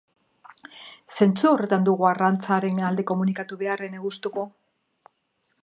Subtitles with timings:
[1.17, 4.47] Zentzu horretan dugu arrantzaren alde komunikatu behar, ene gustuko.